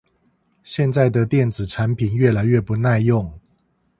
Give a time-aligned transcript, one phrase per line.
[0.63, 3.31] 現在的電子產品越來越不耐用